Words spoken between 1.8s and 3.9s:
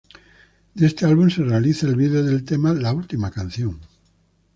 el vídeo del tema "La última canción".